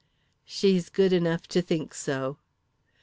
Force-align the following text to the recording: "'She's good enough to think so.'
"'She's 0.45 0.89
good 0.89 1.13
enough 1.13 1.47
to 1.47 1.61
think 1.61 1.93
so.' 1.93 2.39